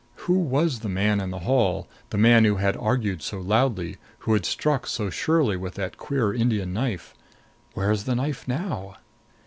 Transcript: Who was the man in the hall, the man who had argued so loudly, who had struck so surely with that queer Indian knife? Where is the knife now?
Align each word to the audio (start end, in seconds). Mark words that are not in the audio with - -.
Who 0.25 0.39
was 0.39 0.79
the 0.79 0.89
man 0.89 1.21
in 1.21 1.29
the 1.29 1.41
hall, 1.45 1.87
the 2.09 2.17
man 2.17 2.43
who 2.43 2.55
had 2.55 2.75
argued 2.75 3.21
so 3.21 3.37
loudly, 3.39 3.97
who 4.21 4.33
had 4.33 4.47
struck 4.47 4.87
so 4.87 5.11
surely 5.11 5.55
with 5.55 5.75
that 5.75 5.97
queer 5.99 6.33
Indian 6.33 6.73
knife? 6.73 7.13
Where 7.75 7.91
is 7.91 8.05
the 8.05 8.15
knife 8.15 8.47
now? 8.47 8.95